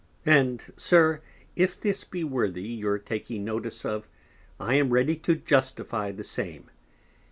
[0.25, 1.21] And SIR,
[1.55, 4.09] if this be worthy your taking Notice of,
[4.59, 6.71] I am ready to justify the same.